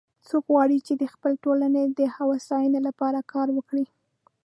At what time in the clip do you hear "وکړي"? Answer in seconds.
3.57-3.85